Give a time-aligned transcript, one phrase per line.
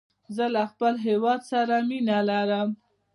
[0.35, 2.69] زه له خپل هیواد سره مینه لرم.